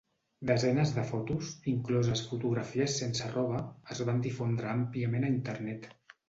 Desenes 0.51 0.93
de 0.93 1.01
fotos, 1.09 1.49
incloses 1.73 2.23
fotografies 2.29 2.97
sense 3.03 3.29
roba, 3.35 3.61
es 3.97 4.03
van 4.09 4.25
difondre 4.25 4.73
àmpliament 4.73 5.29
a 5.29 5.31
Internet. 5.37 5.89